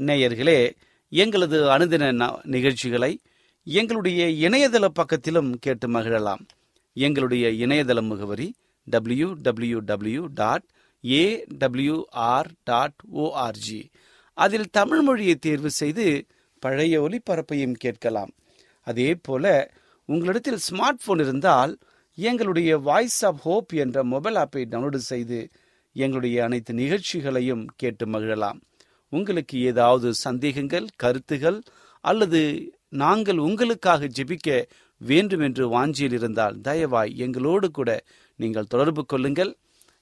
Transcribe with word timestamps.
நேயர்களே 0.00 0.70
எங்களது 1.08 1.70
அனுதின 1.70 2.12
ந- 2.12 2.44
நிகழ்ச்சிகளை 2.44 3.20
எங்களுடைய 3.64 4.48
இணையதள 4.48 4.88
பக்கத்திலும் 4.88 5.54
கேட்டு 5.60 5.88
மகிழலாம். 5.88 6.40
எங்களுடைய 6.92 7.66
இணையதள 7.66 8.02
முகவரி 8.02 8.54
W 8.84 9.34
W 9.42 9.78
W 9.78 10.26
dot 10.34 10.62
A 11.04 11.46
AWR 11.58 12.44
dot 12.64 12.92
ORG 13.14 13.90
அதில் 14.34 14.70
தமிழ் 14.70 15.00
மொழியை 15.00 15.34
தேர்வு 15.34 15.70
செய்து 15.70 16.26
பழைய 16.58 17.02
ஒலிபரப்பையும் 17.02 17.72
கேட்கலாம். 17.72 18.30
அதே 18.80 19.14
போல 19.14 19.70
உங்களிடத்தில் 20.04 20.58
ஸ்மார்ட் 20.70 20.98
போன் 21.04 21.18
இருந்தால் 21.18 21.78
எங்களுடைய 22.14 22.76
வாய்ஸ் 22.78 23.24
ஆஃப் 23.24 23.40
ஹோப் 23.40 23.72
என்ற 23.72 24.04
மொபைல் 24.04 24.34
ஆப்பை 24.34 24.64
டவுன்லோடு 24.70 24.96
செய்து 24.96 25.48
எங்களுடைய 25.92 26.44
அனைத்து 26.44 26.74
நிகழ்ச்சிகளையும் 26.74 27.66
கேட்டு 27.76 28.06
மகிழலாம். 28.06 28.60
உங்களுக்கு 29.10 29.56
ஏதாவது 29.70 30.08
சந்தேகங்கள் 30.14 30.86
கருத்துகள் 30.96 31.58
அல்லது 32.04 32.40
நாங்கள் 32.88 33.38
உங்களுக்காக 33.38 34.08
ஜெபிக்க 34.18 34.48
வேண்டும் 35.00 35.40
என்று 35.40 35.64
வாஞ்சியில் 35.74 36.12
இருந்தால் 36.12 36.56
தயவாய் 36.68 37.12
எங்களோடு 37.24 37.70
கூட 37.70 37.90
நீங்கள் 38.36 38.70
தொடர்பு 38.74 39.02
கொள்ளுங்கள். 39.06 39.52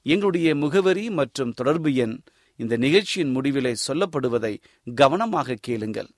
எங்களுடைய 0.02 0.54
முகவரி 0.54 1.04
மற்றும் 1.10 1.52
தொடர்பு 1.52 1.90
எண் 1.94 2.16
இந்த 2.56 2.76
நிகழ்ச்சியின் 2.76 3.34
முடிவிலே 3.36 3.72
சொல்லப்படுவதை 3.88 4.54
கவனமாக 4.94 5.58
கேளுங்கள். 5.60 6.10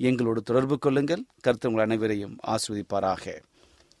எங்களோடு 0.00 0.40
தொடர்பு 0.42 0.78
கொள்ளுங்கள். 0.78 1.22
கருத்து 1.40 1.68
உங்கள் 1.68 1.84
அனைவரையும் 1.84 2.34
ஆஸ்வதிப்பாராக 2.46 3.24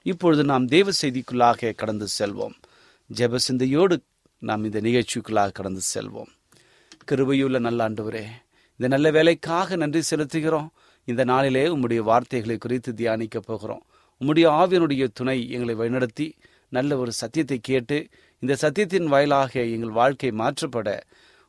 இப்பொழுது 0.06 0.44
நாம் 0.44 0.66
தேவ 0.66 0.90
செய்திக்குள்ளாக 1.02 1.74
கடந்து 1.74 2.06
செல்வோம். 2.18 2.54
ஜெப 3.10 3.36
சிந்தையோடு 3.36 3.96
நாம் 4.42 4.64
இந்த 4.64 4.80
நிகழ்ச்சிக்குள்ளாக 4.80 5.52
கடந்து 5.52 5.80
செல்வோம். 5.94 6.30
கிருபையுள்ள 7.10 7.58
நல்ல 7.58 7.88
ஆண்டவரே 7.88 8.26
இந்த 8.76 8.88
நல்ல 8.88 9.10
வேலைக்காக 9.10 9.76
நன்றி 9.76 10.00
செலுத்துகிறோம். 10.10 10.68
இந்த 11.04 11.24
நாளிலே 11.24 11.66
உம்முடைய 11.66 11.96
வார்த்தைகளை 11.96 12.56
குறித்து 12.56 12.94
தியானிக்க 12.94 13.40
போகிறோம். 13.40 13.82
உம்முடைய 14.20 14.46
ஆவியனுடைய 14.60 15.08
துணை 15.12 15.50
எங்களை 15.50 15.74
வழிநடத்தி 15.74 16.32
நல்ல 16.68 16.96
ஒரு 16.96 17.12
சத்தியத்தை 17.12 17.58
கேட்டு 17.58 18.08
இந்த 18.38 18.56
சத்தியத்தின் 18.62 19.04
வாயிலாக 19.04 19.52
எங்கள் 19.60 19.90
வாழ்க்கை 19.90 20.30
மாற்றப்பட 20.30 21.00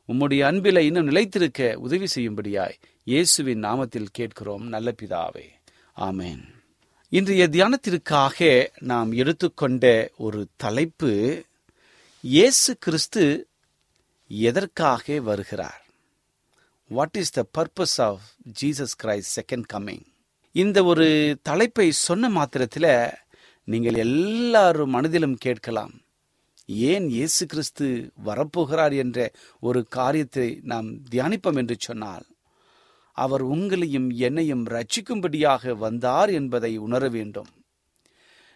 உம்முடைய 0.08 0.40
அன்பில 0.50 0.78
இன்னும் 0.78 1.06
நிலைத்திருக்க 1.06 1.74
உதவி 1.74 2.06
செய்யும்படியாய் 2.14 2.76
இயேசுவின் 3.04 3.62
நாமத்தில் 3.62 4.12
கேட்கிறோம் 4.12 4.64
நல்ல 4.68 4.94
பிதாவே. 5.02 5.46
ஆமேன். 5.96 6.42
இன்றைய 7.08 7.48
தியானத்திற்காக 7.48 8.66
நாம் 8.80 9.12
எடுத்துக்கொண்ட 9.12 10.10
ஒரு 10.16 10.46
தலைப்பு 10.56 11.44
இயேசு 12.20 12.76
கிறிஸ்து 12.78 13.24
எதற்காக 14.32 15.20
வருகிறார்? 15.20 15.80
What 16.90 17.16
is 17.22 17.34
the 17.36 17.42
purpose 17.58 17.96
of 18.00 18.22
Jesus 18.60 18.94
Christ 19.02 19.34
second 19.38 19.66
coming 19.72 20.04
இந்த 20.54 20.78
ஒரு 20.84 21.06
தலைப்பை 21.42 21.86
சொன்ன 22.06 22.28
மாத்திரத்தில் 22.28 22.92
நீங்கள் 23.64 23.94
எல்லாரும் 23.94 24.92
மனதிலும் 24.96 25.36
கேட்கலாம். 25.36 25.94
ஏன் 26.68 27.06
இயேசு 27.08 27.46
கிறிஸ்து 27.46 27.86
வரப்போகிறார் 28.24 28.94
என்ற 28.94 29.18
ஒரு 29.60 29.80
காரியத்தை 29.88 30.48
நாம் 30.62 30.88
தியானிப்போம் 31.10 31.58
என்று 31.62 31.76
சொன்னால் 31.78 32.26
அவர் 33.16 33.42
உங்களையும் 33.42 34.10
என்னையும் 34.28 34.64
ரட்சிக்கும்படியாக 34.66 35.74
வந்தார் 35.76 36.30
என்பதை 36.30 36.76
உணர 36.76 37.08
வேண்டும். 37.08 37.50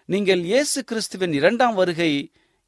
நீங்கள் 0.05 0.43
இயேசு 0.45 0.85
கிறிஸ்துவின் 0.85 1.33
இரண்டாம் 1.33 1.75
வருகை 1.75 2.13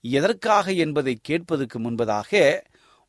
எதற்காக 0.00 0.72
என்பதை 0.72 1.14
கேட்பதற்கு 1.22 1.78
முன்பதாக 1.78 2.60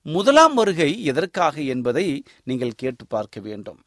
முதலாம் 0.05 0.53
வருகை 0.53 1.03
எதற்காக 1.03 1.61
என்பதை 1.61 2.23
நீங்கள் 2.43 2.79
கேட்டு 2.81 3.05
பார்க்க 3.05 3.39
வேண்டும். 3.39 3.79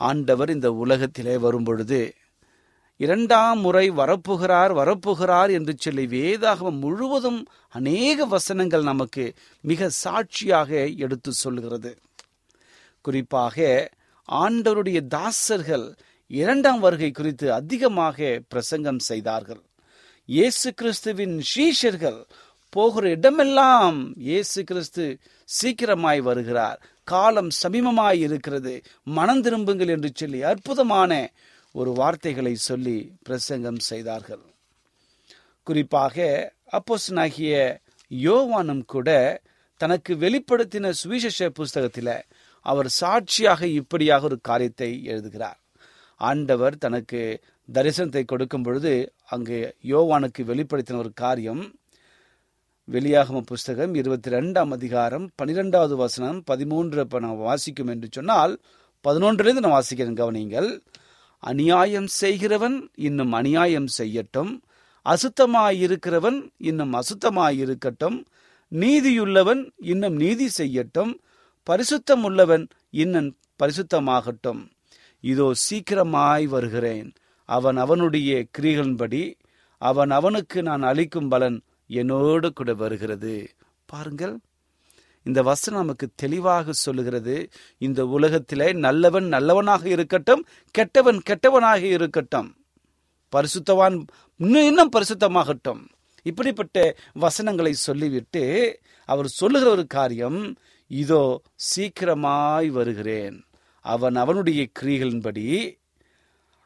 ஆண்டவர் 0.00 0.50
இந்த 0.50 0.68
உலகத்திலே 0.72 1.36
வரும்பொழுது 1.36 2.14
இரண்டாம் 2.96 3.60
முறை 3.60 3.90
வரப்புகிறார் 3.90 4.72
வரப்புகிறார் 4.80 5.50
என்று 5.50 5.74
சொல்லி 5.78 6.04
வேதாகமம் 6.06 6.80
முழுவதும் 6.84 7.40
அநேக 7.68 8.26
வசனங்கள் 8.26 8.82
நமக்கு 8.82 9.24
மிக 9.60 9.88
சாட்சியாக 9.88 10.70
எடுத்து 10.96 11.32
சொல்கிறது. 11.32 11.92
குறிப்பாக 13.00 13.88
ஆண்டவருடைய 14.28 15.00
தாசர்கள் 15.16 15.86
இரண்டாம் 16.26 16.80
வருகை 16.80 17.10
குறித்து 17.10 17.52
அதிகமாக 17.52 18.40
பிரசங்கம் 18.48 18.98
செய்தார்கள். 18.98 19.62
இயேசு 20.24 20.68
கிறிஸ்துவின் 20.74 21.36
சீஷர்கள் 21.52 22.18
போகிற 22.72 23.04
இடமெல்லாம் 23.08 23.98
இயேசு 24.28 24.60
கிறிஸ்து 24.64 25.04
சீக்கிரமாய் 25.48 26.20
வருகிறார். 26.20 26.78
காலம் 27.04 27.50
சமீபமாய் 27.62 28.18
இருக்கிறது. 28.26 28.74
மனம் 29.18 29.42
திரும்புங்கள் 29.42 29.92
என்று 29.94 30.10
சொல்லி 30.14 30.40
அற்புதமான 30.42 31.12
ஒரு 31.74 31.90
வார்த்தைகளை 31.90 32.54
சொல்லி 32.68 32.98
பிரசங்கம் 33.22 33.80
செய்தார்கள். 33.90 34.44
குறிப்பாக 35.66 36.16
அப்போசனாகிய 36.78 37.54
யோவானும் 38.10 38.84
கூட 38.86 39.08
தனக்கு 39.80 40.12
வெளிப்படுத்தின 40.16 40.90
சுவிசேஷ 41.00 41.48
புஸ்தகத்தில் 41.50 42.14
அவர் 42.66 42.88
சாட்சியாக 43.00 43.62
இப்படியாக 43.80 44.24
ஒரு 44.24 44.38
காரியத்தை 44.40 44.90
எழுதுகிறார். 45.12 45.58
ஆண்டவர் 46.20 46.74
தனக்கு 46.78 47.20
தரிசனத்தை 47.68 48.22
கொடுக்கும் 48.24 48.64
பொழுது 48.66 48.92
அங்கு 49.34 49.58
யோவானுக்கு 49.92 50.42
வெளிப்படுத்தின 50.50 51.00
ஒரு 51.04 51.12
காரியம் 51.24 51.62
வெளியாகம 52.92 53.40
புஸ்தகம் 53.40 53.94
இருபத்தி 53.94 54.30
ரெண்டாம் 54.30 54.68
அதிகாரம் 54.68 55.30
பனிரெண்டாவது 55.34 55.96
வசனம் 55.96 56.42
பதிமூன்று 56.44 57.00
இப்போ 57.00 57.18
நான் 57.18 57.36
வாசிக்கும் 57.36 57.86
என்று 57.86 58.08
சொன்னால் 58.10 58.60
பதினொன்றுலேருந்து 59.08 59.52
நான் 59.52 59.82
வாசிக்கிறேன் 59.82 60.18
கவனிங்கள் 60.20 60.80
அநியாயம் 61.38 62.06
செய்கிறவன் 62.06 62.90
இன்னும் 62.94 63.32
அநியாயம் 63.32 63.86
செய்யட்டும். 63.98 64.58
அசுத்தமாயிருக்கிறவன் 65.04 66.48
இன்னும் 66.56 66.92
அசுத்தமாயிருக்கட்டும். 66.94 68.24
நீதியுள்ளவன் 68.72 69.70
இன்னும் 69.76 70.16
நீதி 70.16 70.48
செய்யட்டும். 70.56 71.14
பரிசுத்தம் 71.70 72.22
உள்ளவன் 72.22 72.68
இன்னும் 72.90 73.36
பரிசுத்தமாகட்டும். 73.62 74.68
இதோ 75.20 75.52
சீக்கிரமாய் 75.54 76.44
வருகிறேன். 76.44 77.12
அவன் 77.44 77.76
அவனுடைய 77.76 78.46
கிரிகளின்படி 78.58 79.34
அவன் 79.78 80.10
அவனுக்கு 80.10 80.62
நான் 80.62 80.82
அளிக்கும் 80.82 81.28
பலன் 81.28 81.62
என்னோடு 81.88 82.52
கூட 82.52 82.74
வருகிறது. 82.74 83.50
பாருங்கள் 83.86 84.38
இந்த 85.22 85.42
வசனம் 85.42 85.80
நமக்கு 85.80 86.08
தெளிவாக 86.14 86.72
சொல்லுகிறது. 86.72 87.48
இந்த 87.78 88.06
உலகத்திலே 88.06 88.72
நல்லவன் 88.72 89.24
நல்லவனாக 89.24 89.88
இருக்கட்டும் 89.88 90.46
கெட்டவன் 90.70 91.22
கெட்டவனாக 91.26 91.82
இருக்கட்டும். 91.82 92.56
பரிசுத்தவான் 93.36 94.06
இன்னும் 94.36 94.66
இன்னும் 94.66 94.90
பரிசுத்தமாகட்டும். 94.96 95.80
இப்படிப்பட்ட 96.22 96.96
வசனங்களை 97.12 97.72
சொல்லிவிட்டு 97.72 98.42
அவர் 99.04 99.26
சொல்லுகிற 99.26 99.70
ஒரு 99.70 99.86
காரியம் 99.86 100.56
இதோ 100.86 101.42
சீக்கிரமாய் 101.54 102.66
வருகிறேன். 102.66 103.44
அவன் 103.80 104.16
அவனுடைய 104.16 104.68
கிரிகளின்படி 104.80 105.78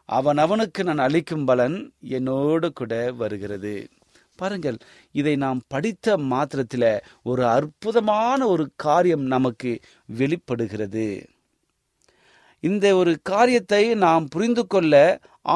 அவன் 0.04 0.38
அவனுக்கு 0.38 0.84
நான் 0.84 0.98
அளிக்கும் 0.98 1.44
பலன் 1.44 1.92
என்னோடு 2.00 2.72
கூட 2.72 3.12
வருகிறது. 3.12 3.88
பாருங்கள் 4.38 4.78
இதை 5.14 5.34
நாம் 5.36 5.60
படித்த 5.68 6.16
மாத்திரத்தில் 6.32 6.90
ஒரு 7.22 7.42
அற்புதமான 7.46 8.40
ஒரு 8.46 8.64
காரியம் 8.76 9.26
நமக்கு 9.26 9.70
வெளிப்படுகிறது. 10.08 11.06
இந்த 12.64 12.86
ஒரு 12.96 13.12
காரியத்தை 13.22 13.82
நாம் 13.96 14.26
புரிந்து 14.28 14.64
கொள்ள 14.66 14.94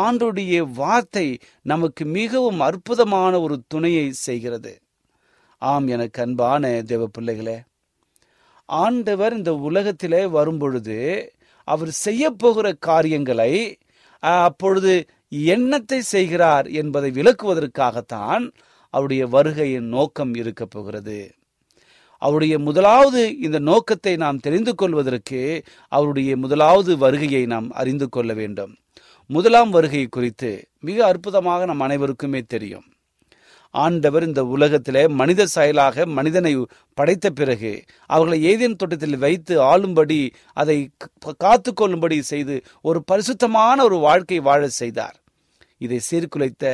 ஆண்டுடைய 0.02 0.56
வார்த்தை 0.72 1.26
நமக்கு 1.62 2.04
மிகவும் 2.18 2.60
அற்புதமான 2.60 3.32
ஒரு 3.40 3.56
துணையை 3.68 4.06
செய்கிறது. 4.26 4.72
ஆம் 5.62 5.86
எனக்கு 5.86 6.20
அன்பான 6.22 6.62
தேவ 6.82 7.02
பிள்ளைகளே 7.06 7.58
ஆண்டவர் 8.68 9.34
இந்த 9.36 9.52
உலகத்திலே 9.68 10.22
வரும்பொழுது 10.28 10.96
அவர் 11.68 11.92
செய்ய 12.04 12.30
போகிற 12.32 12.66
காரியங்களை 12.80 13.52
அப்பொழுது 14.22 14.92
என்னத்தை 15.30 15.98
செய்கிறார் 15.98 16.66
என்பதை 16.66 17.10
விளக்குவதற்காகத்தான் 17.10 18.50
அவருடைய 18.90 19.26
வருகையின் 19.26 19.88
நோக்கம் 19.88 20.34
இருக்கப் 20.34 20.70
போகிறது. 20.70 21.34
அவருடைய 22.18 22.58
முதலாவது 22.58 23.38
இந்த 23.38 23.58
நோக்கத்தை 23.58 24.16
நாம் 24.16 24.38
தெரிந்து 24.38 24.74
கொள்வதற்கு 24.74 25.62
அவருடைய 25.88 26.36
முதலாவது 26.36 26.98
வருகையை 26.98 27.46
நாம் 27.46 27.70
அறிந்து 27.70 28.08
கொள்ள 28.08 28.34
வேண்டும். 28.34 28.76
முதலாம் 29.26 29.70
வருகை 29.70 30.06
குறித்து 30.06 30.68
மிக 30.80 31.06
அற்புதமாக 31.06 31.64
நம் 31.64 31.80
அனைவருக்குமே 31.80 32.42
தெரியும். 32.46 32.84
ஆண்டவர் 33.76 34.24
இந்த 34.26 34.42
உலகத்திலே 34.46 35.02
மனித 35.20 35.46
செயலாக 35.46 36.06
மனிதனை 36.18 36.52
படைத்த 36.98 37.26
பிறகு 37.30 37.72
அவர்களை 38.10 38.38
ஏதேன் 38.50 38.76
தோட்டத்தில் 38.76 39.16
வைத்து 39.16 39.54
ஆளும்படி 39.72 40.18
அதை 40.54 40.76
காத்து 41.36 41.70
கொள்ளும்படி 41.72 42.18
செய்து 42.32 42.56
ஒரு 42.82 43.00
பரிசுத்தமான 43.04 43.76
ஒரு 43.84 43.98
வாழ்க்கை 43.98 44.38
வாழ 44.40 44.62
செய்தார். 44.80 45.16
இதை 45.80 45.98
சீர்குலைத்த 46.08 46.64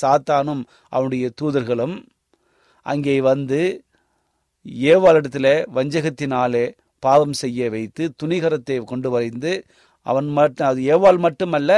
சாத்தானும் 0.00 0.62
அவனுடைய 0.88 1.26
தூதர்களும் 1.40 1.96
அங்கே 2.86 3.16
வந்து 3.30 3.60
ஏவாளிடத்தில் 4.88 5.54
வஞ்சகத்தினாலே 5.76 6.64
பாவம் 7.02 7.36
செய்ய 7.42 7.70
வைத்து 7.70 8.02
துணிகரத்தை 8.22 8.76
கொண்டு 8.84 9.08
வரைந்து 9.10 9.52
அவன் 10.06 10.28
மட்டும் 10.36 10.68
அது 10.70 10.80
ஏவாள் 10.94 11.18
மட்டுமல்ல 11.18 11.72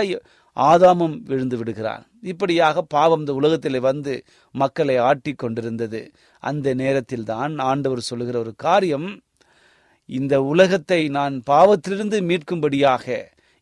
ஆதாமும் 0.57 1.17
விழுந்து 1.23 1.57
விடுகிறான். 1.57 2.03
இப்படியாக 2.23 2.83
பாவம் 2.95 3.21
இந்த 3.21 3.33
உலகத்தில் 3.35 3.81
வந்து 3.81 4.13
மக்களை 4.55 4.97
ஆட்டி 4.99 5.33
கொண்டிருந்தது. 5.35 6.01
அந்த 6.43 6.67
நேரத்தில் 6.75 7.25
தான் 7.25 7.55
ஆண்டவர் 7.59 8.09
சொல்லுகிற 8.11 8.39
ஒரு 8.39 8.53
காரியம் 8.57 9.09
இந்த 10.09 10.35
உலகத்தை 10.43 11.01
நான் 11.09 11.35
பாவத்திலிருந்து 11.47 12.19
மீட்கும்படியாக 12.23 13.07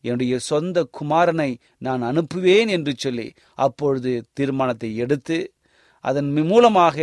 என்னுடைய 0.03 0.35
சொந்த 0.41 0.77
குமாரனை 0.99 1.51
நான் 1.77 2.01
அனுப்புவேன் 2.01 2.69
என்று 2.69 2.93
சொல்லி 2.97 3.27
அப்பொழுது 3.55 4.11
தீர்மானத்தை 4.33 4.89
எடுத்து 4.95 5.37
அதன் 6.05 6.31
மூலமாக 6.43 6.97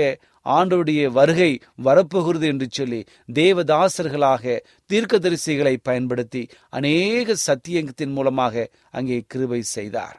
ஆண்டவுடைய 0.47 1.00
வருகை 1.11 1.50
வரப்போகிறது 1.87 2.47
என்று 2.47 2.66
சொல்லி 2.70 3.00
தேவதாசர்களாக 3.32 4.56
தீர்க்கதரிசிகளை 4.90 5.75
பயன்படுத்தி 5.82 6.42
அநேக 6.70 7.35
சத்தியத்தின் 7.49 8.14
மூலமாக 8.18 8.66
அங்கே 8.90 9.18
கிருபை 9.26 9.62
செய்தார். 9.76 10.18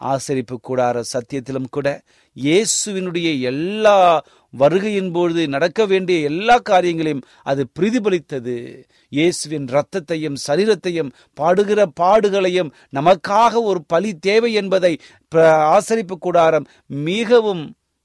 ஆசரிப்பு 0.00 0.56
கூடார 0.68 0.96
சத்தியத்திலும் 1.12 1.68
கூட 1.70 1.88
இயேசுவினுடைய 2.36 3.28
எல்லா 3.50 3.98
வருகையின் 4.54 5.10
பொழுது 5.12 5.42
நடக்க 5.48 5.86
வேண்டிய 5.86 6.18
எல்லா 6.30 6.56
காரியங்களையும் 6.70 7.22
அது 7.42 7.62
பிரதிபலித்தது. 7.76 8.56
இயேசுவின் 9.12 9.66
இரத்தத்தையும் 9.66 10.36
சரீரத்தையும் 10.46 11.10
பாடுகிற 11.40 11.80
பாடுகளையும் 12.00 12.72
நமக்காக 12.98 13.62
ஒரு 13.62 13.82
பலி 13.92 14.12
தேவை 14.28 14.52
என்பதை 14.62 14.92
ஆசரிப்பு 15.76 16.16
கூடாரம் 16.18 16.68
மிகவும் 17.08 17.64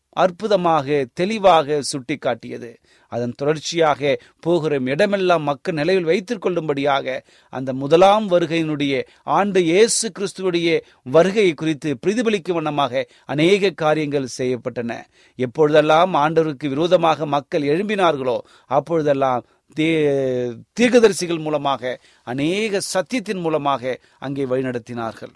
அற்புதமாக 0.10 1.06
தெளிவாக 1.14 1.82
சுட்டிக்காட்டியது. 1.92 2.76
அதன் 3.08 3.34
தொடர்ச்சியாக 3.38 4.20
போகிற 4.40 4.80
இடமெல்லாம் 4.86 5.44
மக்கள் 5.44 5.76
நிலையில் 5.76 6.04
வைத்துக் 6.04 6.42
கொள்ளும்படியாக 6.42 7.24
அந்த 7.50 7.74
முதலாம் 7.74 8.30
வருகையினுடைய 8.30 9.06
ஆண்டு 9.24 9.64
இயேசு 9.64 10.12
கிறிஸ்துவடைய 10.20 10.82
வருகை 11.04 11.54
குறித்து 11.54 11.98
பிரதிபலிக்கும் 12.08 12.54
வண்ணமாக 12.54 13.08
அநேக 13.26 13.70
காரியங்கள் 13.70 14.28
செய்யப்பட்டன. 14.38 15.04
எப்பொழுதெல்லாம் 15.36 16.14
ஆண்டவருக்கு 16.14 16.68
விரோதமாக 16.68 17.26
மக்கள் 17.26 17.62
எழும்பினார்களோ 17.62 18.40
அப்பொழுதெல்லாம் 18.66 19.46
தீ- 19.76 20.60
தீர்க்கதரிசிகள் 20.80 21.40
மூலமாக 21.40 22.00
அநேக 22.24 22.82
சத்தியத்தின் 22.94 23.40
மூலமாக 23.40 24.00
அங்கே 24.20 24.46
வழிநடத்தினார்கள். 24.46 25.34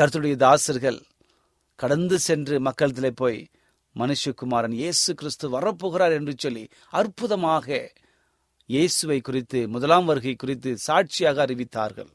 கருத்துடைய 0.00 0.36
தாசர்கள் 0.36 1.02
கடந்து 1.78 2.18
சென்று 2.18 2.56
மக்களத்திலே 2.60 3.10
போய் 3.10 3.40
மனுஷகுமாரன் 3.96 4.74
இயேசு 4.80 5.14
கிறிஸ்து 5.14 5.46
வரப்போகிறார் 5.50 6.12
என்று 6.12 6.34
சொல்லி 6.36 6.64
அற்புதமாக 6.90 7.66
இயேசுவை 8.66 9.20
குறித்து 9.20 9.68
முதலாம் 9.68 10.04
வருகை 10.04 10.34
குறித்து 10.36 10.70
சாட்சியாக 10.78 11.46
அறிவித்தார்கள். 11.46 12.10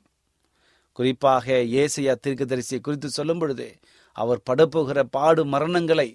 குறிப்பாக 0.92 1.46
ஏசையா 1.82 2.14
தீர்க்கதரிசியை 2.24 2.82
குறித்து 2.82 3.10
சொல்லும் 3.10 3.40
பொழுது 3.40 3.68
அவர் 4.16 4.42
படப்போகிற 4.50 5.00
பாடு 5.12 5.46
மரணங்களை 5.46 6.10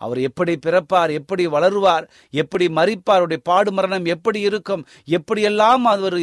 அவர் 0.00 0.18
எப்படி 0.18 0.54
பிறப்பார் 0.56 1.12
எப்படி 1.12 1.46
வளருவார் 1.46 2.06
எப்படி 2.30 2.66
மறிப்பார் 2.68 3.20
அவருடைய 3.20 3.42
பாடு 3.44 3.72
மரணம் 3.72 4.04
எப்படி 4.04 4.40
இருக்கும் 4.40 4.82
எப்படியெல்லாம் 5.08 5.84
அவர் 5.84 6.18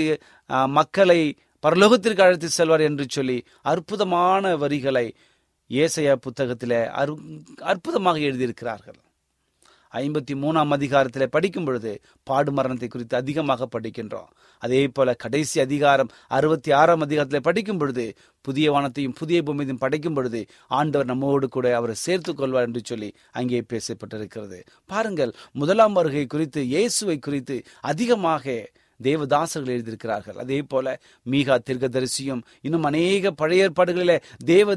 மக்களை 0.69 1.21
பரலோகத்திற்கு 1.63 2.21
அழைத்து 2.21 2.49
செல்வார் 2.49 2.81
என்று 2.81 3.05
சொல்லி 3.09 3.37
அற்புதமான 3.61 4.55
வரிகளை 4.55 5.05
ஏசையா 5.69 6.13
புத்தகத்தில் 6.25 6.77
அரு 7.01 7.13
அற்புதமாக 7.71 8.17
எழுதியிருக்கிறார்கள். 8.29 8.99
ஐம்பத்தி 9.93 10.33
மூணாம் 10.43 10.71
அதிகாரத்தில் 10.75 11.31
படிக்கும் 11.33 11.65
பொழுது 11.65 11.91
பாடு 12.29 12.51
மரணத்தை 12.57 12.87
குறித்து 12.89 13.15
அதிகமாக 13.19 13.67
படிக்கின்றோம். 13.73 14.29
அதே 14.61 14.79
போல 14.95 15.13
கடைசி 15.23 15.57
அதிகாரம் 15.65 16.09
அறுபத்தி 16.37 16.71
ஆறாம் 16.79 17.03
அதிகாரத்தில் 17.05 17.45
படிக்கும் 17.47 17.79
பொழுது 17.81 18.05
புதிய 18.45 18.71
வானத்தையும் 18.75 19.15
புதிய 19.19 19.39
பூமியையும் 19.47 19.81
படைக்கும் 19.83 20.15
பொழுது 20.17 20.41
ஆண்டவர் 20.79 21.09
நம்மோடு 21.11 21.47
கூட 21.55 21.75
அவரை 21.79 21.95
சேர்த்து 22.05 22.33
கொள்வார் 22.33 22.67
என்று 22.69 22.81
சொல்லி 22.91 23.09
அங்கே 23.39 23.59
பேசப்பட்டிருக்கிறது. 23.73 24.59
பாருங்கள் 24.85 25.33
முதலாம் 25.61 25.97
வருகை 25.99 26.25
குறித்து 26.35 26.63
இயேசுவை 26.73 27.17
குறித்து 27.27 27.57
அதிகமாக 27.91 28.55
தேவதாசர்கள் 28.99 29.75
எழுதியிருக்கிறார்கள். 29.75 30.39
அதே 30.43 30.59
போல 30.71 30.87
மீகா 31.25 31.55
தீர்க்கதரிசியும் 31.69 32.43
இன்னும் 32.61 32.89
அநேக 32.91 33.31
பழைய 33.43 33.67
ஏற்பாடுகளில 33.67 34.15
தேவ 34.53 34.75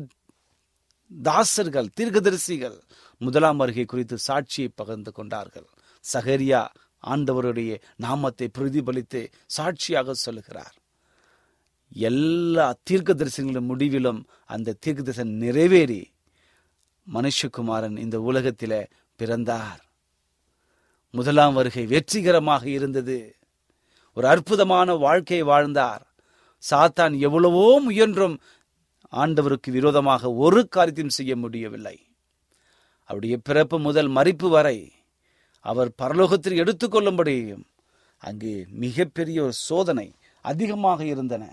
தாசர்கள் 1.10 1.88
தீர்க்கதரிசிகள் 2.00 2.78
முதலாம் 3.18 3.56
வருகை 3.56 3.84
குறித்து 3.84 4.16
சாட்சியை 4.28 4.68
பகிர்ந்து 4.74 5.12
கொண்டார்கள். 5.12 5.68
சகரியா 6.12 6.66
ஆண்டவருடைய 7.02 7.80
நாமத்தை 7.96 8.50
பிரதிபலித்து 8.58 9.32
சாட்சியாக 9.46 10.12
சொல்லுகிறார். 10.12 10.74
எல்லா 11.92 12.74
தீர்க்க 12.82 13.14
தரிசனங்களின் 13.14 13.70
முடிவிலும் 13.70 14.26
அந்த 14.46 14.76
தீர்க்க 14.80 15.02
தரிசனம் 15.02 15.34
நிறைவேறி 15.34 16.02
மனுஷகுமாரன் 17.12 17.98
இந்த 17.98 18.20
உலகத்தில் 18.20 18.88
பிறந்தார். 19.16 19.82
முதலாம் 21.10 21.54
வருகை 21.54 21.86
வெற்றிகரமாக 21.86 22.68
இருந்தது. 22.68 23.36
ஒரு 24.12 24.28
அற்புதமான 24.28 24.94
வாழ்க்கையை 24.94 25.46
வாழ்ந்தார். 25.46 26.02
சாத்தான் 26.70 27.18
எவ்வளவோ 27.18 27.80
முயன்றும் 27.80 28.40
ஆண்டவருக்கு 29.22 29.70
விரோதமாக 29.76 30.32
ஒரு 30.44 30.60
காரியத்தையும் 30.74 31.16
செய்ய 31.18 31.32
முடியவில்லை. 31.42 31.96
அவருடைய 33.10 33.36
பிறப்பு 33.48 33.76
முதல் 33.86 34.10
மறிப்பு 34.16 34.48
வரை 34.56 34.78
அவர் 35.64 35.90
பரலோகத்தில் 36.02 36.60
எடுத்துக்கொள்ளும்படியும் 36.62 37.64
அங்கு 38.22 38.52
மிகப்பெரிய 38.84 39.38
ஒரு 39.46 39.54
சோதனை 39.68 40.08
அதிகமாக 40.44 41.00
இருந்தன. 41.12 41.44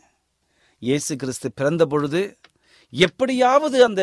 இயேசு 0.82 1.14
கிறிஸ்து 1.22 1.48
பிறந்த 1.60 1.84
பொழுது 1.86 2.22
எப்படியாவது 2.94 3.78
அந்த 3.88 4.02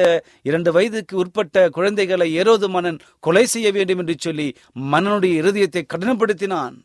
இரண்டு 0.49 0.71
வயதுக்கு 0.77 1.15
உட்பட்ட 1.23 1.57
குழந்தைகளை 1.77 2.29
ஏரோது 2.41 2.69
மன்னன் 2.75 3.01
கொலை 3.27 3.45
செய்ய 3.55 3.69
வேண்டும் 3.77 4.01
என்று 4.03 4.17
சொல்லி 4.27 4.47
மன்னனுடைய 4.93 5.35
இருதயத்தை 5.43 5.83
கடினப்படுத்தினான். 5.87 6.77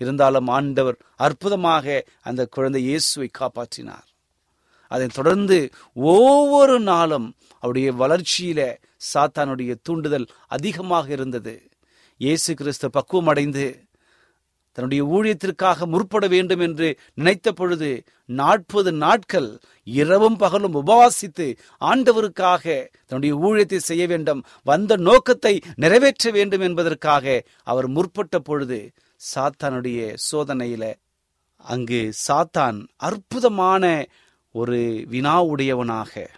இருந்தாலும் 0.00 0.48
ஆண்டவர் 0.56 0.98
அற்புதமாக 1.26 1.86
அந்த 2.28 2.42
குழந்தை 2.56 2.82
இயேசுவை 2.88 3.28
காப்பாற்றினார். 3.40 4.08
அதைத் 4.92 5.16
தொடர்ந்து 5.18 5.58
ஒவ்வொரு 5.96 6.76
நாளும் 6.88 7.26
அவருடைய 7.62 7.90
வளர்ச்சியில 8.00 8.60
சாத்தானுடைய 9.12 9.72
தூண்டுதல் 9.86 10.26
அதிகமாக 10.48 11.06
இருந்தது. 11.16 11.54
இயேசு 12.20 12.50
கிறிஸ்து 12.54 12.86
பக்குவம் 12.90 13.30
அடைந்து 13.32 13.64
தன்னுடைய 14.78 15.02
ஊழியத்திற்காக 15.14 15.86
முற்பட 15.86 16.24
வேண்டும் 16.28 16.62
என்று 16.66 16.88
நினைத்த 17.14 17.48
பொழுது 17.52 17.88
நாற்பது 18.32 18.90
நாட்கள் 19.02 19.48
இரவும் 19.86 20.36
பகலும் 20.36 20.76
உபவாசித்து 20.80 21.46
ஆண்டவருக்காக 21.82 22.64
தன்னுடைய 23.06 23.32
ஊழியத்தை 23.42 23.80
செய்ய 23.82 24.04
வேண்டும் 24.06 24.40
வந்த 24.66 24.96
நோக்கத்தை 25.08 25.54
நிறைவேற்ற 25.76 26.30
வேண்டும் 26.30 26.64
என்பதற்காக 26.68 27.26
அவர் 27.66 27.88
முற்பட்ட 27.88 28.40
பொழுது 28.40 28.80
சாத்தானுடைய 29.20 30.00
சோதனையில 30.28 30.84
அங்கு 31.64 32.02
சாத்தான் 32.26 32.78
அற்புதமான 33.00 33.84
ஒரு 34.52 35.04
வினா 35.08 35.42
உடையவனாக 35.42 36.30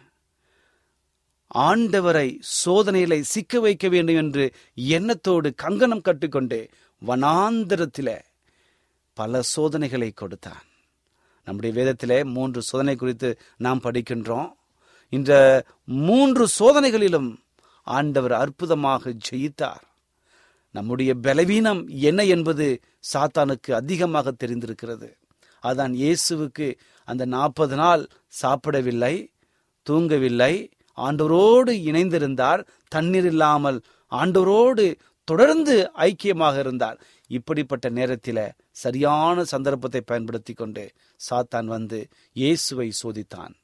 ஆண்டவரை 1.54 2.40
சோதனையில 2.64 3.20
சிக்க 3.20 3.60
வைக்க 3.60 3.88
வேண்டும் 3.88 4.16
என்று 4.16 4.52
எண்ணத்தோடு 4.74 5.54
கங்கணம் 5.54 6.00
கட்டுக்கொண்டு 6.00 6.68
வனாந்திரத்தில 7.06 8.18
பல 9.12 9.42
சோதனைகளை 9.42 10.10
கொடுத்தான். 10.10 10.62
நம்முடைய 11.44 11.72
வேதத்திலே 11.74 12.24
மூன்று 12.24 12.62
சோதனை 12.62 12.96
குறித்து 12.96 13.38
நாம் 13.56 13.80
படிக்கின்றோம். 13.82 14.52
இந்த 15.08 15.32
மூன்று 15.84 16.46
சோதனைகளிலும் 16.58 17.36
ஆண்டவர் 17.82 18.32
அற்புதமாக 18.32 19.12
ஜெயித்தார். 19.30 19.84
நம்முடைய 20.70 21.14
பலவீனம் 21.14 21.88
என்ன 21.88 22.24
என்பது 22.24 22.80
சாத்தானுக்கு 23.12 23.72
அதிகமாக 23.72 24.32
தெரிந்திருக்கிறது. 24.32 25.16
அதான் 25.64 25.94
இயேசுவுக்கு 26.02 26.68
அந்த 27.08 27.24
நாற்பது 27.36 27.76
நாள் 27.76 28.02
சாப்பிடவில்லை 28.42 29.14
தூங்கவில்லை. 29.86 30.54
ஆண்டவரோடு 30.98 31.72
இணைந்திருந்தார். 31.90 32.60
தண்ணீர் 32.88 33.28
இல்லாமல் 33.32 33.78
ஆண்டவரோடு 34.12 34.84
தொடர்ந்து 35.28 35.74
ஐக்கியமாக 36.08 36.56
இருந்தார். 36.64 36.98
இப்படிப்பட்ட 37.30 37.86
நேரத்தில் 37.88 38.46
சரியான 38.84 39.44
சந்தர்ப்பத்தை 39.44 40.00
பயன்படுத்தி 40.10 40.54
கொண்டு 40.54 40.84
சாத்தான் 41.20 41.68
வந்து 41.74 41.98
இயேசுவை 42.36 42.88
சோதித்தான். 43.02 43.54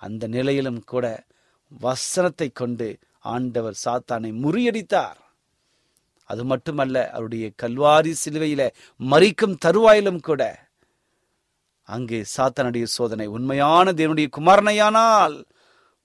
அந்த 0.00 0.24
நிலையிலும் 0.26 0.82
கூட 0.84 1.06
வசனத்தை 1.82 2.48
கொண்டு 2.52 2.88
ஆண்டவர் 3.34 3.76
சாத்தானை 3.84 4.30
முறியடித்தார். 4.42 5.18
அது 6.30 6.42
மட்டுமல்ல 6.44 6.96
அவருடைய 7.12 7.46
கல்வாரி 7.62 8.12
சிலுவையில 8.22 8.62
மறிக்கும் 9.00 9.58
தருவாயிலும் 9.64 10.22
கூட 10.28 10.42
அங்கே 11.88 12.18
சாத்தனுடைய 12.36 12.82
சோதனை. 12.82 13.26
உண்மையான 13.26 13.92
தேவனுடைய 13.92 14.28
குமாரனையானால் 14.36 15.36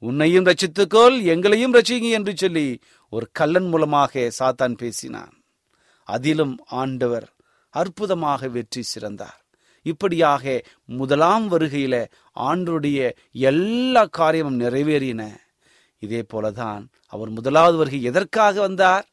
உன்னையும் 0.03 0.45
ரச்சித்துக்கொள் 0.45 1.15
எங்களையும் 1.33 1.73
ரட்சிங்க 1.73 2.07
என்று 2.09 2.33
சொல்லி 2.35 2.67
ஒரு 3.09 3.25
கல்லன் 3.31 3.67
மூலமாக 3.67 4.31
சாத்தான் 4.39 4.75
பேசினான். 4.77 5.33
அதிலும் 6.07 6.55
ஆண்டவர் 6.81 7.27
அற்புதமாக 7.73 8.47
வெற்றி 8.47 8.81
சிறந்தார். 8.81 9.37
இப்படியாக 9.85 10.43
முதலாம் 10.85 11.45
வருகையில 11.51 11.95
ஆண்டருடைய 12.39 12.99
எல்லா 13.31 14.03
காரியமும் 14.05 14.59
நிறைவேறின. 14.59 15.21
இதே 16.01 16.21
போலதான் 16.33 16.83
அவர் 17.13 17.29
முதலாவது 17.29 17.77
வருகை 17.77 18.01
எதற்காக 18.03 18.55
வந்தார்? 18.59 19.05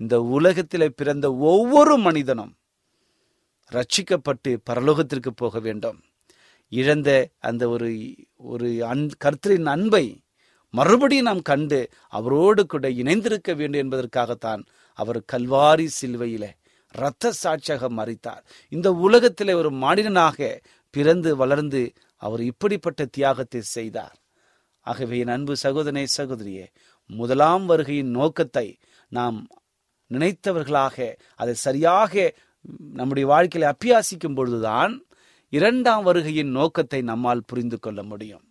இந்த 0.00 0.14
உலகத்திலே 0.36 0.88
பிறந்த 0.88 1.26
ஒவ்வொரு 1.50 1.96
மனிதனும் 1.98 2.52
ரட்சிக்கப்பட்டு 3.72 4.50
பரலோகத்திற்கு 4.70 5.30
போக 5.34 5.58
வேண்டும். 5.58 5.98
இழந்த 6.80 7.10
அந்த 7.38 7.68
ஒரு 7.68 7.88
ஒரு 8.36 8.68
அன் 8.84 9.10
கர்த்தரின் 9.24 9.68
அன்பை 9.68 10.04
மறுபடியும் 10.70 11.24
நாம் 11.24 11.42
கண்டு 11.42 11.80
அவரோடு 12.08 12.66
கூட 12.66 12.90
இணைந்திருக்க 12.90 13.54
வேண்டும் 13.54 13.82
என்பதற்காகத்தான் 13.84 14.62
அவர் 14.98 15.20
கல்வாரி 15.32 15.86
சிலுவையில 16.00 16.44
இரத்த 16.94 17.32
சாட்சியாக 17.32 17.88
மறித்தார் 17.90 18.42
இந்த 18.68 18.92
உலகத்திலே 18.92 19.54
ஒரு 19.54 19.70
மாநிலனாக 19.70 20.38
பிறந்து 20.90 21.36
வளர்ந்து 21.36 21.82
அவர் 22.22 22.40
இப்படிப்பட்ட 22.40 23.04
தியாகத்தை 23.04 23.60
செய்தார். 23.60 24.16
ஆகவே 24.86 25.18
என் 25.18 25.28
அன்பு 25.28 25.54
சகோதரனே 25.62 26.04
சகோதரியே 26.16 26.66
முதலாம் 27.10 27.64
வருகையின் 27.68 28.12
நோக்கத்தை 28.18 28.66
நாம் 29.12 29.38
நினைத்தவர்களாக 30.10 30.96
அதை 31.34 31.54
சரியாக 31.54 32.32
நம்முடைய 32.92 33.24
வாழ்க்கையில் 33.28 33.70
அப்பியாசிக்கும் 33.70 34.34
பொழுதுதான் 34.34 34.92
இரண்டாம் 35.56 36.04
வருகையின் 36.06 36.50
நோக்கத்தை 36.50 37.00
நம்மால் 37.02 37.46
புரிந்து 37.46 37.78
கொள்ள 37.78 38.02
முடியும். 38.02 38.44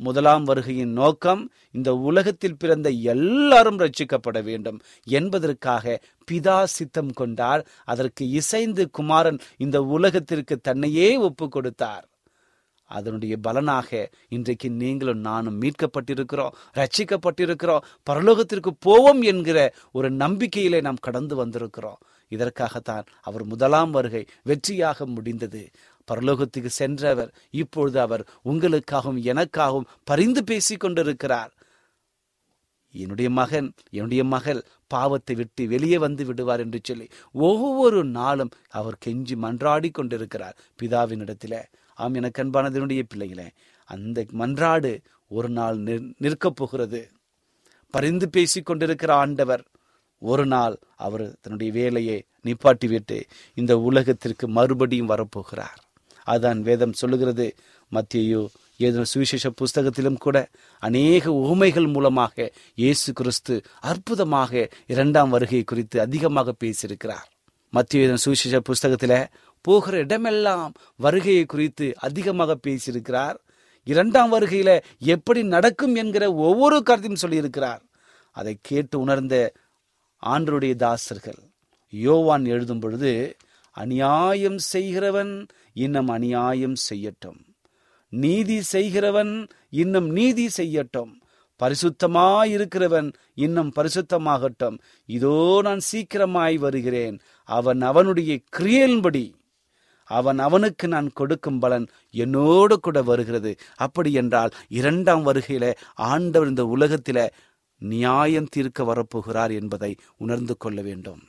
முதலாம் 0.00 0.44
வருகையின் 0.46 0.94
நோக்கம் 1.00 1.42
இந்த 1.72 1.90
உலகத்தில் 2.08 2.56
பிறந்த 2.56 2.88
எல்லாரும் 3.12 3.78
ரட்சிக்கப்பட 3.78 4.38
வேண்டும் 4.42 4.78
என்பதற்காக 5.18 6.00
பிதா 6.28 6.58
சித்தம் 6.76 7.12
கொண்டார். 7.12 7.62
அதற்கு 7.84 8.24
இசைந்து 8.40 8.84
குமாரன் 8.90 9.38
இந்த 9.56 9.80
உலகத்திற்கு 9.96 10.56
தன்னையே 10.58 11.08
ஒப்பு 11.28 11.48
கொடுத்தார். 11.48 12.04
அதனுடைய 12.90 13.34
பலனாக 13.36 14.10
இன்றைக்கு 14.28 14.68
நீங்களும் 14.70 15.22
நானும் 15.28 15.60
மீட்கப்பட்டிருக்கிறோம் 15.60 16.56
ரட்சிக்கப்பட்டிருக்கிறோம் 16.74 17.86
பரலோகத்திற்கு 18.10 18.72
போவோம் 18.86 19.22
என்கிற 19.22 19.58
ஒரு 19.92 20.10
நம்பிக்கையிலே 20.12 20.80
நாம் 20.80 21.04
கடந்து 21.06 21.34
வந்திருக்கிறோம். 21.46 22.00
இதற்காகத்தான் 22.32 23.08
அவர் 23.22 23.44
முதலாம் 23.44 23.90
வருகை 23.90 24.22
வெற்றியாக 24.48 25.06
முடிந்தது. 25.16 25.62
பரலோகத்துக்கு 26.10 26.66
சென்றவர். 26.66 27.34
இப்பொழுது 27.50 28.00
அவர் 28.00 28.26
உங்களுக்காகவும் 28.44 29.22
எனக்காகவும் 29.22 29.84
பரிந்து 30.04 30.44
பேசிக் 30.44 30.80
கொண்டிருக்கிறார். 30.80 31.52
என்னுடைய 32.92 33.30
மகன் 33.30 33.72
என்னுடைய 33.90 34.24
மகள் 34.24 34.64
பாவத்தை 34.86 35.36
விட்டு 35.36 35.66
வெளியே 35.66 35.98
வந்து 35.98 36.24
விடுவார் 36.24 36.60
என்று 36.60 36.80
சொல்லி 36.82 37.08
ஒவ்வொரு 37.32 38.04
நாளும் 38.04 38.50
அவர் 38.68 38.98
கெஞ்சி 39.06 39.34
மன்றாடி 39.42 39.90
கொண்டிருக்கிறார். 39.90 40.56
பிதாவினிடத்தில 40.82 41.62
ஆம் 41.94 42.14
எனக்கு 42.14 42.44
அன்பானதனுடைய 42.44 43.02
பிள்ளைகளே 43.08 43.50
அந்த 43.84 44.24
மன்றாடு 44.32 45.00
ஒரு 45.28 45.48
நாள் 45.48 45.76
நிற்கப் 46.18 46.56
போகிறது. 46.56 47.10
பரிந்து 47.90 48.30
பேசிக் 48.30 48.66
கொண்டிருக்கிற 48.66 49.14
ஆண்டவர் 49.14 49.64
ஒரு 50.18 50.46
நாள் 50.46 50.78
அவர் 50.96 51.36
தன்னுடைய 51.40 51.72
வேலையை 51.72 52.24
நிப்பாட்டி 52.44 52.88
விட்டு 52.88 53.26
இந்த 53.54 53.78
உலகத்திற்கு 53.78 54.48
மறுபடியும் 54.48 55.08
வரப்போகிறார். 55.08 55.82
அதான் 56.26 56.60
வேதம் 56.60 56.92
சொல்லுகிறது. 56.92 57.46
மத்தியோ 57.92 58.42
ஏதோ 58.76 59.00
சுவிசேஷ 59.04 59.50
புஸ்தகத்திலும் 59.50 60.18
கூட 60.18 60.36
அநேக 60.82 61.32
உவமைகள் 61.32 61.86
மூலமாக 61.86 62.52
இயேசு 62.74 63.12
கிறிஸ்து 63.12 63.54
அற்புதமாக 63.80 64.70
இரண்டாம் 64.86 65.30
வருகை 65.30 65.62
குறித்து 65.64 66.00
அதிகமாக 66.00 66.54
பேசியிருக்கிறார். 66.64 67.28
மத்திய 67.72 68.16
சுவிசேஷ 68.16 68.60
புஸ்தகத்தில் 68.60 69.18
போகிற 69.64 69.98
இடமெல்லாம் 69.98 70.72
வருகையை 70.96 71.44
குறித்து 71.44 71.86
அதிகமாக 71.98 72.56
பேசியிருக்கிறார். 72.66 73.36
இரண்டாம் 73.86 74.30
வருகையில 74.32 74.70
எப்படி 74.98 75.42
நடக்கும் 75.54 75.94
என்கிற 75.94 76.24
ஒவ்வொரு 76.32 76.76
கருத்தையும் 76.82 77.22
சொல்லியிருக்கிறார். 77.22 77.82
அதை 78.36 78.54
கேட்டு 78.60 78.96
உணர்ந்த 79.00 79.52
ஆண்டருடைய 80.22 80.74
தாசர்கள் 80.74 81.40
யோவான் 81.92 82.44
எழுதும் 82.44 82.78
பொழுது 82.78 83.36
அநியாயம் 83.76 84.58
செய்கிறவன் 84.72 85.32
இன்னும் 85.74 86.08
அநியாயம் 86.08 86.76
செய்யட்டும். 86.88 87.40
நீதி 88.12 88.56
செய்கிறவன் 88.62 89.32
இன்னும் 89.70 90.08
நீதி 90.08 90.46
செய்யட்டும். 90.56 91.12
பரிசுத்தமாயிருக்கிறவன் 91.60 93.08
இன்னும் 93.34 93.72
பரிசுத்தமாகட்டும். 93.76 94.76
இதோ 95.08 95.60
நான் 95.62 95.82
சீக்கிரமாய் 95.92 96.56
வருகிறேன். 96.56 97.16
அவன் 97.48 97.80
அவனுடைய 97.80 98.40
கிரியல்படி 98.56 99.24
அவன் 100.10 100.38
அவனுக்கு 100.38 100.86
நான் 100.88 101.08
கொடுக்கும் 101.14 101.58
பலன் 101.58 101.86
என்னோடு 102.14 102.80
கூட 102.80 103.02
வருகிறது. 103.02 103.52
அப்படி 103.76 104.12
என்றால் 104.12 104.50
இரண்டாம் 104.68 105.26
வருகையில 105.26 105.74
ஆண்டவர் 105.94 106.48
இந்த 106.48 106.64
உலகத்தில 106.76 107.18
நியாயம் 107.82 108.50
தீர்க்க 108.50 108.80
வரப்போகிறார் 108.84 109.52
என்பதை 109.60 109.92
உணர்ந்து 110.16 110.56
கொள்ள 110.56 110.82
வேண்டும். 110.82 111.22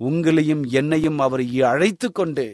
உங்களையும் 0.00 0.62
என்னையும் 0.66 1.18
அவர் 1.18 1.44
அழைத்து 1.62 2.12
கொண்டு 2.12 2.46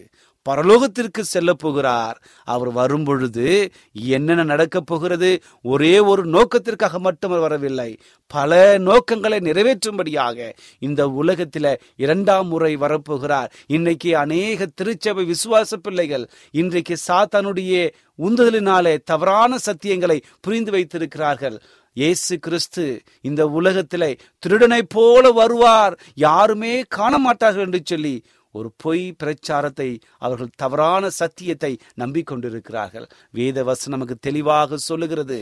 பரலோகத்திற்கு 0.49 1.21
செல்ல 1.21 1.53
போகிறார். 1.53 2.17
அவர் 2.45 2.71
வரும்பொழுது 2.73 3.47
என்னென்ன 3.93 4.43
நடக்கப் 4.43 4.87
போகிறது? 4.87 5.31
ஒரே 5.63 5.99
ஒரு 5.99 6.25
நோக்கத்திற்காக 6.27 6.99
மட்டும் 6.99 7.31
அவர் 7.31 7.45
வரவில்லை. 7.47 7.91
பல 8.27 8.79
நோக்கங்களை 8.79 9.39
நிறைவேற்றும்படியாக 9.39 10.53
இந்த 10.79 11.07
உலகத்தில 11.23 11.77
இரண்டாம் 11.97 12.49
முறை 12.49 12.77
வரப்போகிறார். 12.77 13.51
இன்னைக்கு 13.67 14.17
அநேக 14.17 14.67
திருச்சபை 14.75 15.25
விசுவாச 15.25 15.77
பிள்ளைகள் 15.83 16.29
இன்றைக்கு 16.51 16.97
சாத்தானுடைய 17.09 17.91
உந்துதலினாலே 18.19 18.95
தவறான 19.05 19.57
சத்தியங்களை 19.67 20.19
புரிந்து 20.41 20.71
வைத்திருக்கிறார்கள். 20.71 21.59
இயேசு 21.93 22.39
கிறிஸ்து 22.39 22.85
இந்த 23.21 23.43
உலகத்திலே 23.59 24.17
திருடனை 24.39 24.83
போல 24.89 25.31
வருவார். 25.31 25.95
யாருமே 26.15 26.73
காண 26.89 27.19
மாட்டார்கள் 27.19 27.65
என்று 27.65 27.81
சொல்லி 27.85 28.15
ஒரு 28.55 28.69
பொய் 28.77 29.05
பிரச்சாரத்தை 29.13 29.89
அவர்கள் 30.19 30.57
தவறான 30.57 31.11
சத்தியத்தை 31.11 31.73
நம்பிக்கொண்டிருக்கிறார்கள். 31.99 33.07
வேத 33.31 33.65
வசனம் 33.65 33.97
நமக்கு 33.99 34.17
தெளிவாக 34.21 34.77
சொல்லுகிறது 34.77 35.39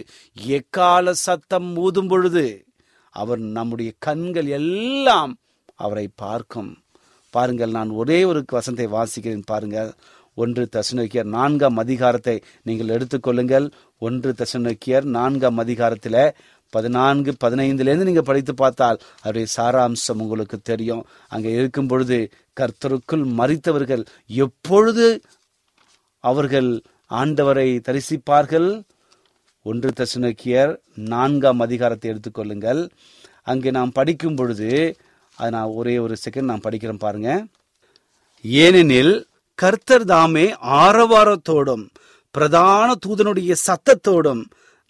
எக்கால 0.48 1.14
சத்தம் 1.26 1.70
ஊதும் 1.76 2.08
பொழுது 2.08 2.46
அவர் 3.14 3.38
நம்முடைய 3.38 3.92
கண்கள் 3.98 4.46
எல்லாம் 4.46 5.32
அவரை 5.74 6.06
பார்க்கும். 6.14 6.72
பாருங்கள் 7.34 7.70
நான் 7.70 7.90
ஒரே 7.90 8.18
ஒரு 8.24 8.40
வசனத்தை 8.48 8.86
வாசிக்கிறேன் 8.88 9.46
பாருங்கள் 9.46 9.90
ஒன்று 10.36 10.62
தசநோக்கியர் 10.76 11.28
நான்காம் 11.36 11.76
அதிகாரத்தை 11.76 12.34
நீங்கள் 12.62 12.92
எடுத்துக்கொள்ளுங்கள் 12.96 13.66
ஒன்று 14.02 14.30
தசநோக்கியர் 14.32 15.06
நான்காம் 15.16 15.58
அதிகாரத்தில் 15.58 16.22
பதினான்கு 16.74 17.32
பதினைந்துலேருந்து 17.44 18.08
நீங்கள் 18.08 18.28
படித்து 18.30 18.54
பார்த்தால் 18.54 18.98
அவருடைய 19.22 19.46
சாராம்சம் 19.56 20.22
உங்களுக்கு 20.24 20.58
தெரியும். 20.70 21.02
அங்கே 21.34 21.50
இருக்கும் 21.58 21.90
பொழுது 21.92 22.18
கர்த்தருக்குள் 22.60 23.24
மறித்தவர்கள் 23.38 24.02
எப்பொழுது 24.44 25.06
அவர்கள் 26.24 26.70
ஆண்டவரை 27.20 27.68
தரிசிப்பார்கள்? 27.88 28.68
ஒன்று 29.66 29.90
தசுனக்கியர் 30.00 30.72
நான்காம் 31.12 31.62
அதிகாரத்தை 31.66 32.08
எடுத்துக்கொள்ளுங்கள் 32.12 32.80
அங்கே 33.50 33.70
நாம் 33.78 33.96
படிக்கும் 33.98 34.36
பொழுது 34.38 34.70
அதை 35.38 35.48
நான் 35.56 35.74
ஒரே 35.78 35.94
ஒரு 36.04 36.14
செகண்ட் 36.24 36.50
நான் 36.50 36.66
படிக்கிறேன் 36.66 37.04
பாருங்க. 37.04 37.30
ஏனெனில் 38.44 39.14
கர்த்தர் 39.58 40.06
தாமே 40.12 40.46
ஆரவாரத்தோடும் 40.82 41.84
பிரதான 42.34 42.88
தூதனுடைய 43.04 43.52
சத்தத்தோடும் 43.66 44.42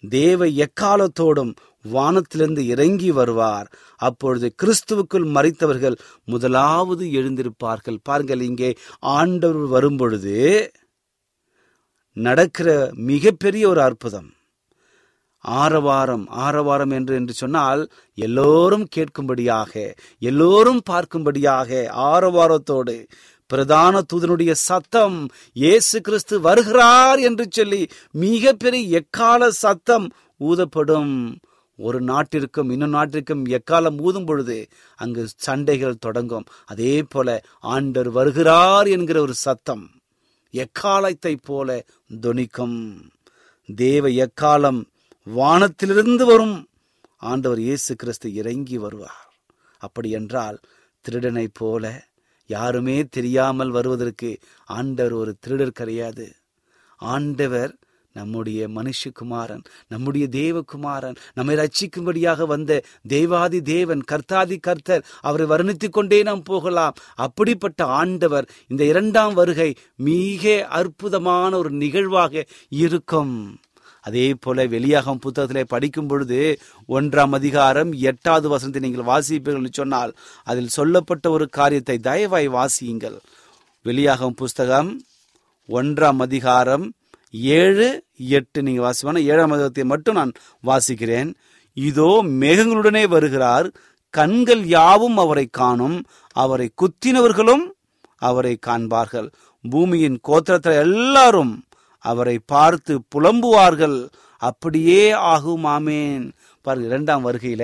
தேவ 0.03 0.45
எக்காலத்தோடும் 0.45 1.53
வானத்திலிருந்து 1.85 2.67
இறங்கி 2.67 3.11
வருவார். 3.11 3.67
அப்பொழுது 3.95 4.47
கிறிஸ்துவுக்குள் 4.63 5.27
மறித்தவர்கள் 5.35 5.97
முதலாவது 6.25 7.05
எழுந்திருப்பார்கள். 7.05 7.97
பாருங்கள் 8.03 8.41
இங்கே 8.41 8.77
ஆண்டவர் 8.99 9.67
வரும்பொழுது 9.67 10.71
நடக்கிற 12.13 12.89
மிகப்பெரிய 12.93 13.69
ஒரு 13.69 13.81
அற்புதம். 13.81 14.29
ஆரவாரம் 15.39 16.27
ஆரவாரம் 16.27 16.91
என்று 16.91 17.15
என்று 17.15 17.33
சொன்னால் 17.33 17.81
எல்லோரும் 18.15 18.87
கேட்கும்படியாக 18.95 19.73
எல்லோரும் 20.19 20.81
பார்க்கும்படியாக 20.89 21.69
ஆரவாரத்தோடு 21.89 22.95
பிரதான 23.47 24.01
தூதனுடைய 24.13 24.51
சத்தம் 24.51 25.17
இயேசு 25.53 26.01
கிறிஸ்து 26.01 26.39
வருகிறார் 26.39 27.19
என்று 27.19 27.45
சொல்லி 27.49 27.81
மிகப்பெரிய 28.11 29.01
எக்கால 29.01 29.49
சத்தம் 29.49 30.07
ஊதப்படும். 30.39 31.13
ஒரு 31.79 31.99
நாட்டிற்கும் 32.01 32.69
இன்னும் 32.69 32.93
நாட்டிற்கும் 32.93 33.43
எக்காலம் 33.45 33.97
ஊதும் 34.01 34.25
பொழுது 34.25 34.57
அங்கு 34.95 35.27
சண்டைகள் 35.35 36.01
தொடங்கும். 36.05 36.45
அதே 36.65 37.03
போல 37.03 37.43
ஆண்டர் 37.63 38.09
வருகிறார் 38.11 38.87
என்கிற 38.87 39.21
ஒரு 39.21 39.33
சத்தம் 39.33 39.85
எக்காலத்தை 40.53 41.33
போல 41.43 41.85
தொனிக்கும் 42.21 42.77
தேவ 43.65 44.07
எக்காலம் 44.25 44.81
வானத்திலிருந்து 45.27 46.25
வரும். 46.25 46.57
ஆண்டவர் 47.17 47.59
இயேசு 47.59 47.95
கிறிஸ்து 47.95 48.27
இறங்கி 48.33 48.77
வருவார். 48.77 49.23
அப்படி 49.81 50.09
என்றால் 50.09 50.57
திருடனைப் 51.05 51.57
போல 51.59 52.06
யாருமே 52.47 53.03
தெரியாமல் 53.03 53.69
வருவதற்கு 53.69 54.39
ஆண்டவர் 54.65 55.13
ஒரு 55.13 55.33
திருடர் 55.39 55.77
கிடையாது. 55.79 56.35
ஆண்டவர் 56.97 57.75
நம்முடைய 58.13 58.67
மனுஷகுமாரன் 58.67 59.63
நம்முடைய 59.87 60.27
தேவகுமாரன் 60.31 61.17
நம்மை 61.33 61.55
ரட்சிக்கும்படியாக 61.55 62.45
வந்த 62.45 62.81
தேவாதி 63.07 63.61
தேவன் 63.61 64.01
கர்த்தாதி 64.11 64.57
கர்த்தர் 64.59 65.05
அவரை 65.21 65.45
வர்ணித்து 65.47 65.89
கொண்டே 65.89 66.23
நாம் 66.23 66.43
போகலாம். 66.43 66.93
அப்படிப்பட்ட 67.15 67.85
ஆண்டவர் 67.85 68.47
இந்த 68.67 68.83
இரண்டாம் 68.83 69.33
வருகை 69.33 69.75
மிக 69.95 70.65
அற்புதமான 70.69 71.57
ஒரு 71.57 71.69
நிகழ்வாக 71.69 72.45
இருக்கும். 72.69 73.35
அதே 74.07 74.27
போல 74.43 74.65
வெளியாகும் 74.73 75.21
புத்தகத்திலே 75.23 75.63
படிக்கும் 75.73 76.07
பொழுது 76.07 76.39
ஒன்றாம் 76.89 77.33
அதிகாரம் 77.39 77.91
எட்டாவது 78.09 78.47
வசனத்தை 78.53 78.81
நீங்கள் 78.85 79.09
வாசிப்பீர்கள் 79.11 79.59
என்று 79.61 79.71
சொன்னால் 79.71 80.11
அதில் 80.47 80.75
சொல்லப்பட்ட 80.77 81.25
ஒரு 81.29 81.45
காரியத்தை 81.49 81.97
தயவாய் 82.09 82.47
வாசியுங்கள். 82.57 83.17
வெளியாகும் 83.85 84.37
புஸ்தகம் 84.41 84.89
ஒன்றாம் 85.69 86.21
அதிகாரம் 86.25 86.85
ஏழு 87.59 87.87
எட்டு 88.37 88.59
நீங்க 88.61 88.81
வாசிப்பான? 88.85 89.21
ஏழாம் 89.31 89.53
அதிகாரத்தை 89.53 89.85
மட்டும் 89.93 90.17
நான் 90.19 90.33
வாசிக்கிறேன். 90.63 91.29
இதோ 91.77 92.09
மேகங்களுடனே 92.41 93.03
வருகிறார். 93.07 93.67
கண்கள் 94.13 94.63
யாவும் 94.77 95.17
அவரை 95.17 95.45
காணும். 95.59 95.97
அவரை 96.35 96.67
குத்தினவர்களும் 96.81 97.65
அவரை 98.21 98.53
காண்பார்கள். 98.67 99.27
பூமியின் 99.65 100.17
கோத்திரத்தில் 100.27 100.81
எல்லாரும் 100.85 101.53
அவரை 102.11 102.37
பார்த்து 102.53 102.93
புலம்புவார்கள். 103.15 103.97
அப்படியே 104.41 105.03
ஆகும் 105.31 105.65
ஆமேன். 105.77 106.25
பாருங்க 106.65 106.87
இரண்டாம் 106.87 107.23
வருகையில 107.25 107.63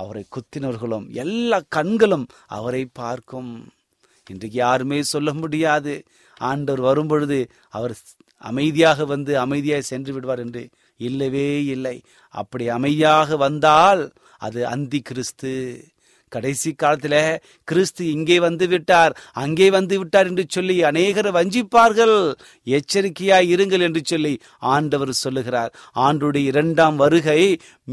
அவரை 0.00 0.22
குத்தினவர்களும் 0.34 1.06
எல்லா 1.22 1.58
கண்களும் 1.68 2.26
அவரை 2.58 2.82
பார்க்கும். 3.00 3.52
இன்றைக்கு 4.30 4.58
யாருமே 4.64 4.98
சொல்ல 5.12 5.30
முடியாது. 5.34 5.94
ஆண்டவர் 6.40 6.82
வரும்பொழுது 6.88 7.38
அவர் 7.70 7.94
அமைதியாக 8.50 9.04
வந்து 9.04 9.32
அமைதியாக 9.44 9.88
சென்று 9.90 10.12
விடுவார் 10.12 10.42
என்று 10.44 10.62
இல்லவே 11.00 11.48
இல்லை. 11.74 11.96
அப்படி 12.34 12.64
அமைதியாக 12.78 13.36
வந்தால் 13.36 14.02
அது 14.40 14.60
அந்தி 14.74 15.00
கிறிஸ்து. 15.08 15.52
கடைசி 16.34 16.70
காலத்தில் 16.72 17.18
கிறிஸ்து 17.68 18.04
இங்கே 18.14 18.38
வந்து 18.46 18.66
விட்டார் 18.72 19.14
அங்கே 19.42 19.68
வந்து 19.76 19.94
விட்டார் 20.00 20.28
என்று 20.30 20.44
சொல்லி 20.48 20.76
அநேகர் 20.90 21.30
வஞ்சிப்பார்கள். 21.38 22.16
எச்சரிக்கையாய் 22.66 23.50
இருங்கள் 23.54 23.84
என்று 23.88 24.02
சொல்லி 24.04 24.34
ஆண்டவர் 24.74 25.12
சொல்லுகிறார். 25.24 25.72
ஆண்டுடைய 26.06 26.50
இரண்டாம் 26.52 26.96
வருகை 26.96 27.40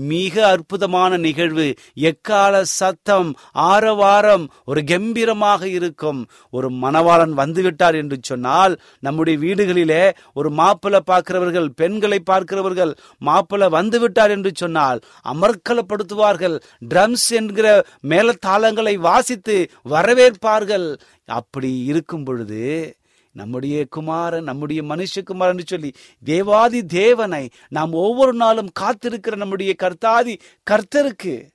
மிக 0.08 0.36
அற்புதமான 0.48 1.18
நிகழ்வு. 1.18 1.68
எக்கால 1.94 2.64
சத்தம் 2.64 3.30
ஆரவாரம் 3.52 4.46
ஒரு 4.66 4.84
கம்பீரமாக 4.84 5.62
இருக்கும். 5.68 6.20
ஒரு 6.50 6.70
மணவாளன் 6.72 7.34
வந்துவிட்டார் 7.42 7.96
என்று 7.96 8.18
சொன்னால் 8.22 8.74
நம்முடைய 9.00 9.40
வீடுகளிலே 9.40 10.04
ஒரு 10.34 10.52
மாப்பிளை 10.52 11.00
பார்க்கிறவர்கள் 11.00 11.70
பெண்களை 11.76 12.20
பார்க்கிறவர்கள் 12.20 12.94
மாப்பிளை 13.26 13.70
வந்துவிட்டார் 13.78 14.30
என்று 14.30 14.52
சொன்னால் 14.56 15.00
அமர்க்கலப்படுத்துவார்கள். 15.34 16.58
ட்ரம்ஸ் 16.90 17.30
என்கிற 17.30 17.68
மேலத்தாளங்களை 18.08 18.96
வாசித்து 18.96 19.58
வரவேற்பார்கள். 19.90 20.88
அப்படி 21.26 21.72
இருக்கும் 21.84 22.24
பொழுது 22.24 22.64
நம்முடைய 23.32 23.86
குமாரன் 23.90 24.44
நம்முடைய 24.44 24.84
மனுஷகுமாரன் 24.84 25.62
சொல்லி 25.66 25.94
தேவாதி 26.24 26.86
தேவனை 26.86 27.50
நாம் 27.70 27.94
ஒவ்வொரு 27.94 28.34
நாளும் 28.34 28.72
காத்திருக்கிற 28.80 29.36
நம்முடைய 29.36 29.76
கர்த்தாதி 29.84 30.40
கர்த்தருக்கு 30.72 31.50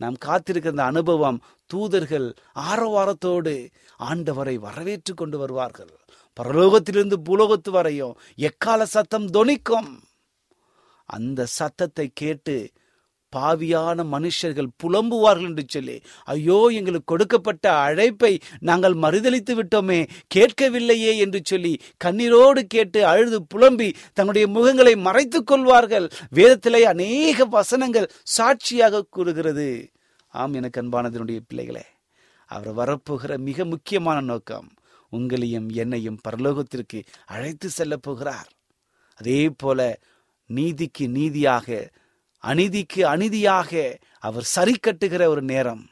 நாம் 0.00 0.16
காத்திருக்கிற 0.24 0.68
அந்த 0.68 0.84
அனுபவம் 0.84 1.42
தூதர்கள் 1.66 2.34
ஆரவாரத்தோடு 2.54 3.70
ஆண்டவரை 3.98 4.54
வரவேற்று 4.54 5.14
கொண்டு 5.14 5.38
வருவார்கள். 5.38 5.92
பரலோகத்திலிருந்து 6.40 7.16
பூலோகத்து 7.24 7.70
வரையும் 7.70 8.18
எக்கால 8.36 8.84
சத்தம் 8.84 9.26
தொனிக்கும். 9.26 9.90
அந்த 11.04 11.46
சத்தத்தை 11.46 12.10
கேட்டு 12.14 12.70
பாவியான 13.36 14.04
மனுஷர்கள் 14.14 14.70
புலம்புவார்கள் 14.82 15.50
என்று 15.50 15.64
சொல்லி 15.68 15.96
ஐயோ 16.34 16.58
எங்களுக்கு 16.78 17.10
கொடுக்கப்பட்ட 17.12 17.66
அழைப்பை 17.86 18.32
நாங்கள் 18.60 18.96
மறுதளித்து 19.04 19.54
விட்டோமே 19.58 20.00
கேட்கவில்லையே 20.34 21.12
என்று 21.24 21.40
சொல்லி 21.44 21.72
கண்ணீரோடு 22.04 22.62
கேட்டு 22.74 23.00
அழுது 23.06 23.40
புலம்பி 23.54 23.88
தங்களுடைய 24.12 24.46
முகங்களை 24.56 24.94
மறைத்துக் 25.06 25.46
கொள்வார்கள். 25.46 26.06
வேதத்திலே 26.34 26.80
அநேக 26.92 27.44
வசனங்கள் 27.56 28.08
சாட்சியாக 28.36 29.04
கூறுகிறது. 29.10 29.68
ஆம் 30.34 30.54
எனக்கு 30.54 30.80
அன்பானதனுடைய 30.82 31.38
பிள்ளைகளே 31.48 31.84
அவர் 32.50 32.70
வரப்போகிற 32.78 33.32
மிக 33.48 33.64
முக்கியமான 33.64 34.18
நோக்கம் 34.20 34.68
உங்களையும் 35.12 35.68
என்னையும் 35.82 36.18
பரலோகத்திற்கு 36.26 36.98
அழைத்து 37.26 37.68
செல்ல 37.68 37.94
போகிறார். 37.96 38.48
அதே 39.20 39.40
போல 39.56 39.80
நீதிக்கு 40.50 41.04
நீதியாக 41.08 41.68
அநீதிக்கு 42.42 43.00
அநீதியாக 43.00 43.98
அவர் 44.18 44.42
சரி 44.42 44.74
கட்டுகிற 44.76 45.26
ஒரு 45.26 45.42
நேரம். 45.42 45.86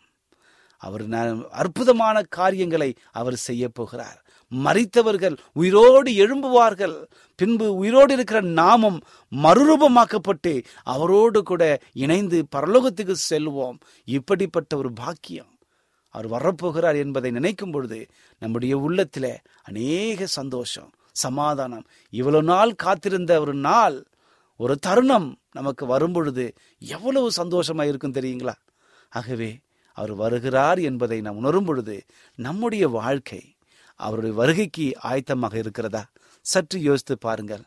அவர் 0.77 1.05
அற்புதமான 1.51 2.23
காரியங்களை 2.23 2.95
அவர் 3.13 3.37
செய்ய 3.37 3.69
போகிறார். 3.69 4.19
மறித்தவர்கள் 4.53 5.37
உயிரோடு 5.53 6.11
எழும்புவார்கள். 6.13 7.05
பின்பு 7.37 7.75
உயிரோடு 7.75 8.13
இருக்கிற 8.15 8.41
நாமம் 8.41 8.99
மறுரூபமாக்கப்பட்டு 9.33 10.65
அவரோடு 10.83 11.43
கூட 11.43 11.81
இணைந்து 11.93 12.47
பரலோகத்துக்கு 12.57 13.15
செல்வோம். 13.31 13.79
இப்படிப்பட்ட 14.05 14.77
ஒரு 14.77 14.93
பாக்கியம் 14.93 15.53
அவர் 16.11 16.29
வரப்போகிறார் 16.31 16.97
என்பதை 16.97 17.31
நினைக்கும் 17.31 17.71
பொழுது 17.71 18.07
நம்முடைய 18.39 18.79
உள்ளத்தில் 18.79 19.39
அநேக 19.63 20.27
சந்தோஷம் 20.27 20.91
சமாதானம். 21.13 21.87
இவ்வளவு 22.11 22.43
நாள் 22.43 22.75
காத்திருந்த 22.75 23.41
ஒரு 23.41 23.55
நாள் 23.55 24.05
ஒரு 24.57 24.79
தருணம் 24.79 25.39
நமக்கு 25.53 25.87
வரும்பொழுது 25.87 26.53
எவ்வளவு 26.79 27.31
சந்தோஷமா 27.37 27.85
இருக்கும் 27.85 28.13
தெரியுங்களா? 28.13 28.55
ஆகவே 29.11 29.59
அவர் 29.93 30.15
வருகிறார் 30.15 30.79
என்பதை 30.79 31.21
நாம் 31.21 31.37
உணரும் 31.37 31.65
பொழுது 31.65 32.05
நம்முடைய 32.37 32.89
வாழ்க்கை 32.89 33.57
அவருடைய 33.95 34.35
வருகைக்கு 34.35 34.93
ஆயத்தமாக 35.03 35.55
இருக்கிறதா? 35.55 36.07
சற்று 36.41 36.81
யோசித்து 36.81 37.19
பாருங்கள். 37.19 37.65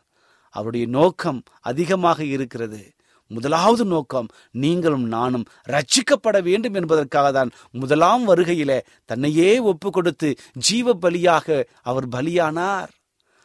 அவருடைய 0.50 0.86
நோக்கம் 0.86 1.42
அதிகமாக 1.60 2.24
இருக்கிறது. 2.24 2.92
முதலாவது 3.26 3.84
நோக்கம் 3.84 4.26
நீங்களும் 4.50 5.04
நானும் 5.04 5.44
ரட்சிக்கப்பட 5.68 6.42
வேண்டும் 6.42 6.74
என்பதற்காக 6.74 7.32
தான் 7.32 7.50
முதலாம் 7.70 8.28
வருகையில 8.28 8.80
தன்னையே 9.04 9.58
ஒப்பு 9.58 9.90
கொடுத்து 9.90 10.34
ஜீவ 10.52 10.94
பலியாக 10.94 11.64
அவர் 11.82 12.08
பலியானார். 12.08 12.88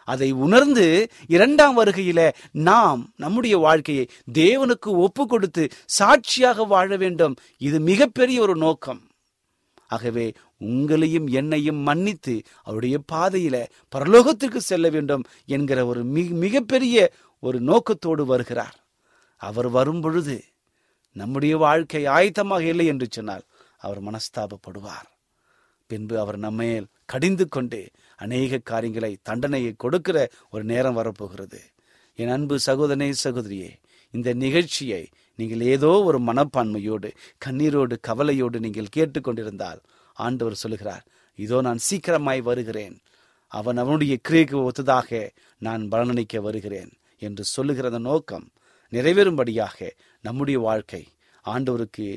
அதை 0.06 0.32
உணர்ந்து 0.32 1.08
இரண்டாம் 1.28 1.78
வருகையில 1.78 2.34
நாம் 2.52 3.14
நம்முடைய 3.16 3.58
வாழ்க்கையை 3.58 4.10
தேவனுக்கு 4.34 4.86
ஒப்பு 4.86 5.28
கொடுத்து 5.28 5.70
சாட்சியாக 5.86 6.64
வாழ 6.64 6.98
வேண்டும். 6.98 7.36
இது 7.58 7.80
மிகப்பெரிய 7.80 8.42
ஒரு 8.42 8.56
நோக்கம். 8.56 9.02
ஆகவே 9.88 10.34
உங்களையும் 10.60 11.30
என்னையும் 11.30 11.76
மன்னித்து 11.76 12.42
அவருடைய 12.64 13.00
பாதையில 13.12 13.66
பரலோகத்திற்கு 13.96 14.58
செல்ல 14.58 14.90
வேண்டும் 14.90 15.24
என்கிற 15.46 15.86
ஒரு 15.86 16.04
மிக 16.04 16.34
மிகப்பெரிய 16.34 17.12
ஒரு 17.40 17.60
நோக்கத்தோடு 17.60 18.26
வருகிறார். 18.26 18.76
அவர் 19.38 19.70
வரும் 19.70 20.02
பொழுது 20.02 20.44
நம்முடைய 21.12 21.58
வாழ்க்கை 21.58 22.06
ஆயத்தமாக 22.06 22.60
இல்லை 22.60 22.86
என்று 22.86 23.08
சொன்னால் 23.10 23.44
அவர் 23.78 24.00
மனஸ்தாபப்படுவார். 24.04 25.10
பின்பு 25.88 26.20
அவர் 26.20 26.38
நம்மேல் 26.38 26.86
கடிந்து 27.06 27.48
கொண்டு 27.48 27.90
அநேக 28.24 28.60
காரியங்களை 28.72 29.12
தண்டனையை 29.30 29.72
கொடுக்கிற 29.84 30.18
ஒரு 30.54 30.64
நேரம் 30.72 30.98
வரப்போகிறது. 31.00 31.60
என் 32.20 32.34
அன்பு 32.36 32.56
சகோதரனே 32.68 33.10
சகோதரியே 33.26 33.72
இந்த 34.14 34.30
நிகழ்ச்சியை 34.44 35.04
நீங்கள் 35.40 35.64
ஏதோ 35.76 35.92
ஒரு 36.08 36.18
மனப்பான்மையோடு 36.30 37.10
கண்ணீரோடு 37.46 37.96
கவலையோடு 38.08 38.58
நீங்கள் 38.66 38.94
கேட்டுக்கொண்டிருந்தால் 38.96 39.80
ஆண்டவர் 40.18 40.62
சொல்லுகிறார் 40.64 41.06
இதோ 41.40 41.58
நான் 41.68 41.82
சீக்கிரமாய் 41.88 42.42
வருகிறேன். 42.50 42.96
அவன் 43.54 43.80
அவனுடைய 43.82 44.14
கிரியைக்கு 44.28 44.58
ஒத்ததாக 44.70 45.10
நான் 45.62 45.84
பலனளிக்க 45.92 46.42
வருகிறேன் 46.48 46.92
என்று 47.22 47.44
சொல்லுகிற 47.56 47.88
அந்த 47.92 48.02
நோக்கம் 48.10 48.46
நிறைவேறும்படியாக 48.94 49.90
நம்முடைய 50.24 50.58
வாழ்க்கை 50.68 51.04
ஆண்டவருக்கு 51.46 52.08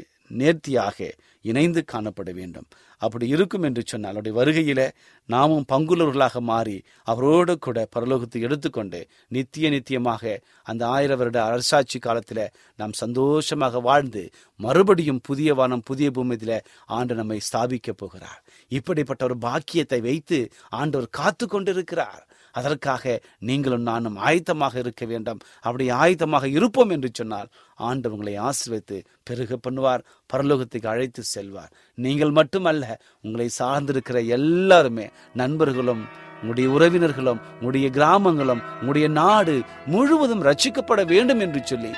நேர்த்தியாக 0.40 1.08
இணைந்து 1.44 1.80
காணப்பட 1.92 2.30
வேண்டும். 2.40 2.68
அப்படி 2.96 3.28
இருக்கும் 3.28 3.62
என்று 3.62 3.82
சொன்னால் 3.86 4.12
அவருடைய 4.12 4.36
வருகையில 4.40 4.90
நாமும் 5.26 5.64
பங்குள்ளவர்களாக 5.72 6.40
மாறி 6.40 6.84
அவரோடு 7.02 7.58
கூட 7.58 7.88
பரலோகத்தை 7.96 8.40
எடுத்துக்கொண்டு 8.40 9.08
நித்திய 9.28 9.70
நித்தியமாக 9.70 10.38
அந்த 10.62 10.86
ஆயிர 10.86 11.16
வருட 11.16 11.44
அரசாட்சி 11.44 11.98
காலத்துல 11.98 12.46
நாம் 12.76 12.92
சந்தோஷமாக 12.92 13.80
வாழ்ந்து 13.80 14.30
மறுபடியும் 14.56 15.20
புதிய 15.22 15.54
வானம் 15.54 15.82
புதிய 15.84 16.10
பூமியில 16.10 16.60
ஆண்டு 16.86 17.14
நம்மை 17.14 17.40
ஸ்தாபிக்க 17.52 17.90
போகிறார். 17.96 18.44
இப்படிப்பட்ட 18.68 19.24
ஒரு 19.24 19.38
பாக்கியத்தை 19.38 20.00
வைத்து 20.00 20.50
ஆண்டவர் 20.68 21.08
காத்து 21.10 21.46
கொண்டிருக்கிறார். 21.46 22.26
அதற்காக 22.58 23.14
நீங்களும் 23.48 23.86
நானும் 23.90 24.16
ஆயத்தமாக 24.26 24.74
இருக்க 24.84 25.04
வேண்டும். 25.12 25.40
அப்படி 25.66 25.86
ஆயத்தமாக 26.02 26.44
இருப்போம் 26.58 26.92
என்று 26.96 27.10
சொன்னால் 27.18 27.48
ஆண்டு 27.88 28.12
உங்களை 28.14 28.34
ஆசிர்வித்து 28.48 28.98
பெருக 29.28 29.58
பண்ணுவார் 29.66 30.04
பரலோகத்துக்கு 30.32 30.88
அழைத்து 30.94 31.22
செல்வார். 31.34 31.72
நீங்கள் 32.04 32.32
மட்டுமல்ல 32.38 32.84
உங்களை 33.26 33.48
சார்ந்திருக்கிற 33.60 34.20
எல்லாருமே 34.38 35.06
நண்பர்களும் 35.42 36.04
உங்களுடைய 36.40 36.68
உறவினர்களும் 36.76 37.42
உங்களுடைய 37.52 37.88
கிராமங்களும் 37.98 38.64
உங்களுடைய 38.80 39.06
நாடு 39.20 39.54
முழுவதும் 39.92 40.44
ரட்சிக்கப்பட 40.48 41.02
வேண்டும் 41.12 41.42
என்று 41.46 41.60
சொல்லி 41.70 41.92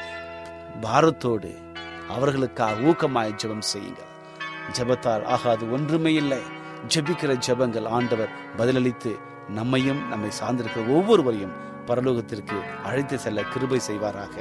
பாரத்தோடு 0.85 1.51
அவர்களுக்காக 2.17 2.85
ஊக்கமாய் 2.91 3.39
ஜெபம் 3.41 3.67
செய்யுங்கள். 3.73 4.13
ஜெபத்தால் 4.77 5.25
ஆகாது 5.35 5.65
ஒன்றுமே 5.77 6.13
இல்லை. 6.23 6.41
ஜெபிக்கிற 6.93 7.33
ஜெபங்கள் 7.47 7.87
ஆண்டவர் 7.97 8.33
பதிலளித்து 8.59 9.13
நம்மையும் 9.49 10.09
நம்மை 10.09 10.31
சார்ந்திருக்கிற 10.41 10.89
ஒவ்வொருவரையும் 10.89 11.67
பரலோகத்திற்கு 11.87 12.85
அழைத்து 12.85 13.19
செல்ல 13.19 13.43
கிருபை 13.43 13.81
செய்வாராக. 13.91 14.37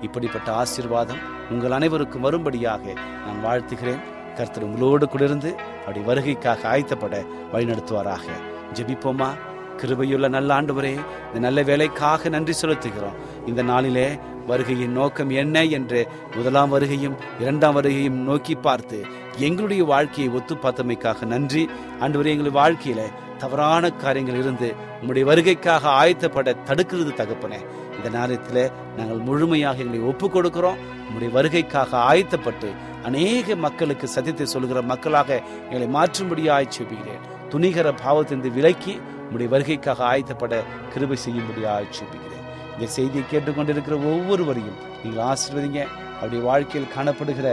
இப்படிப்பட்ட 0.00 0.52
ஆசீர்வாதம் 0.52 1.18
உங்கள் 1.50 1.70
அனைவருக்கும் 1.70 2.20
வரும்படியாக 2.20 2.92
நான் 2.92 3.44
வாழ்த்துகிறேன். 3.44 4.00
கர்த்தர் 4.34 4.62
உங்களோடு 4.62 5.06
கூடிருந்து 5.06 5.54
அப்படி 5.54 6.00
வருகைக்காக 6.00 6.68
ஆயத்தப்பட 6.68 7.26
வழிநடத்துவாராக. 7.52 8.24
ஜெபிப்போமா? 8.72 9.28
கிருபையுள்ள 9.76 10.28
நல்ல 10.28 10.60
ஆண்டவரே 10.60 10.92
இந்த 11.26 11.38
நல்ல 11.38 11.62
வேலைக்காக 11.62 12.28
நன்றி 12.28 12.54
செலுத்துகிறோம். 12.62 13.46
இந்த 13.46 13.62
நாளிலே 13.62 14.18
வருகையின் 14.48 14.88
நோக்கம் 14.88 15.30
என்ன 15.30 15.64
என்று 15.64 16.08
முதலாம் 16.36 16.72
வருகையும் 16.74 17.16
இரண்டாம் 17.40 17.76
வருகையும் 17.82 18.22
நோக்கி 18.24 18.54
பார்த்து 18.54 19.06
எங்களுடைய 19.36 19.84
வாழ்க்கையை 19.84 20.34
ஒத்து 20.34 20.54
பார்த்தமைக்காக 20.54 21.24
நன்றி. 21.24 21.68
ஆண்டு 22.00 22.24
எங்களுடைய 22.24 22.52
வாழ்க்கையில 22.58 23.00
தவறான 23.42 23.90
காரியங்கள் 24.02 24.40
இருந்து 24.42 24.68
உங்களுடைய 25.00 25.24
வருகைக்காக 25.30 25.84
ஆயத்தப்பட 26.00 26.54
தடுக்கிறது 26.68 27.12
தகப்பனே. 27.20 27.60
இந்த 27.96 28.08
நேரத்தில் 28.18 28.60
நாங்கள் 28.96 29.24
முழுமையாக 29.28 29.82
எங்களை 29.84 30.00
ஒப்பு 30.10 30.26
கொடுக்கிறோம் 30.26 30.80
உங்களுடைய 31.06 31.30
வருகைக்காக 31.36 31.90
ஆயத்தப்பட்டு 32.10 32.68
அநேக 33.04 33.56
மக்களுக்கு 33.56 34.06
சத்தியத்தை 34.08 34.46
சொல்கிற 34.46 34.82
மக்களாக 34.82 35.30
எங்களை 35.70 35.88
மாற்றும்படியாய் 35.96 36.74
செபிக்கிறேன் 36.76 37.24
துணிகர 37.52 37.88
பாவத்திலிருந்து 38.04 38.50
விலக்கி 38.52 38.94
உங்களுடைய 39.22 39.48
வருகைக்காக 39.54 40.04
ஆயத்தப்பட 40.12 40.54
கிருபை 40.92 41.18
செய்யும்படியாய் 41.24 41.94
செபிக்கிறேன் 41.98 42.44
இந்த 42.74 42.86
செய்தியை 42.96 43.24
கேட்டுக்கொண்டிருக்கிற 43.30 43.96
ஒவ்வொருவரையும் 44.10 44.78
நீங்கள் 45.04 45.24
ஆசிர்வதிங்க. 45.30 45.80
அவருடைய 46.14 46.42
வாழ்க்கையில் 46.44 46.92
காணப்படுகிற 46.96 47.48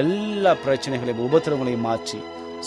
எல்லா 0.00 0.52
பிரச்சனைகளையும் 0.64 1.22
உபத்திரங்களையும் 1.26 1.86
மாற்றி 1.88 2.18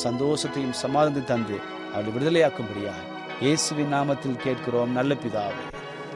சந்தோஷத்தையும் 0.04 0.76
சமாதானத்தையும் 0.84 1.32
தந்து 1.34 1.58
அவளை 1.94 2.10
விடுதலையாக்கும்படியாய் 2.14 3.08
இயேசுவின் 3.42 3.94
நாமத்தில் 3.94 4.36
கேட்கிறோம் 4.36 4.92
நல்ல 4.92 5.14
பிதாவே. 5.14 5.64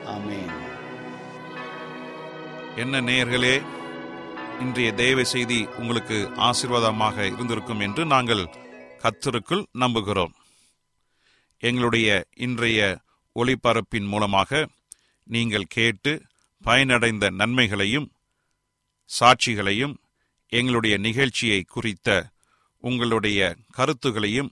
ஆமேன். 0.05 0.51
என்ன 2.75 3.01
நேயர்களே 3.01 3.63
இன்றைய 4.59 4.93
தேவ 4.93 5.23
செய்தி 5.23 5.67
உங்களுக்கு 5.77 6.29
ஆசீர்வாதமாக 6.35 7.25
இருந்திருக்கும் 7.25 7.79
என்று 7.79 8.05
நாங்கள் 8.05 8.49
கத்தருக்குள் 9.03 9.65
நம்புகிறோம். 9.79 10.33
எங்களுடைய 11.59 12.25
இன்றைய 12.35 12.99
ஒளிபரப்பின் 13.35 14.07
மூலமாக 14.07 14.67
நீங்கள் 15.23 15.71
கேட்டு 15.77 16.21
பயனடைந்த 16.63 17.29
நன்மைகளையும் 17.29 18.11
சாட்சிகளையும் 19.19 19.95
எங்களுடைய 20.47 20.97
நிகழ்ச்சியை 20.97 21.61
குறித்த 21.61 22.09
உங்களுடைய 22.79 23.55
கருத்துகளையும் 23.71 24.51